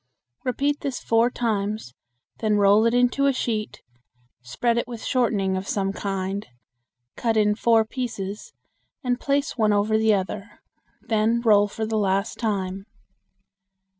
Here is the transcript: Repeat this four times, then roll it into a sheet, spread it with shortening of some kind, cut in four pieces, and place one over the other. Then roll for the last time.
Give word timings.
Repeat 0.43 0.79
this 0.79 0.99
four 0.99 1.29
times, 1.29 1.93
then 2.39 2.55
roll 2.55 2.87
it 2.87 2.93
into 2.95 3.27
a 3.27 3.33
sheet, 3.33 3.83
spread 4.41 4.79
it 4.79 4.87
with 4.87 5.03
shortening 5.03 5.55
of 5.55 5.67
some 5.67 5.93
kind, 5.93 6.47
cut 7.15 7.37
in 7.37 7.53
four 7.53 7.85
pieces, 7.85 8.51
and 9.03 9.19
place 9.19 9.59
one 9.59 9.73
over 9.73 9.99
the 9.99 10.15
other. 10.15 10.63
Then 11.03 11.39
roll 11.41 11.67
for 11.67 11.85
the 11.85 11.99
last 11.99 12.39
time. 12.39 12.87